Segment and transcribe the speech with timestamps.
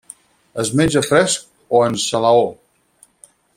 [0.63, 2.51] Es menja fresc o en salaó.